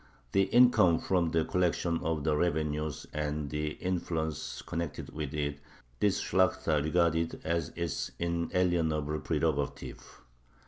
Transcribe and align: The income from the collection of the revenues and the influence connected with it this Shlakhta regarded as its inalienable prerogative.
The 0.31 0.45
income 0.45 0.97
from 0.97 1.29
the 1.29 1.45
collection 1.45 1.99
of 1.99 2.23
the 2.23 2.35
revenues 2.35 3.05
and 3.13 3.51
the 3.51 3.73
influence 3.73 4.63
connected 4.63 5.09
with 5.11 5.31
it 5.35 5.59
this 5.99 6.19
Shlakhta 6.19 6.83
regarded 6.83 7.39
as 7.45 7.71
its 7.75 8.09
inalienable 8.17 9.19
prerogative. 9.19 10.21